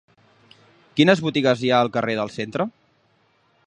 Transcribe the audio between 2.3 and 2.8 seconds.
Centre?